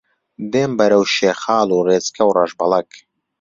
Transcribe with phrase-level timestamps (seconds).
[0.51, 2.89] دێم بەرەو شیخاڵ و ڕێچکە و ڕەشبەڵەک